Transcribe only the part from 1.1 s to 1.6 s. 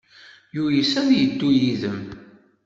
yeddu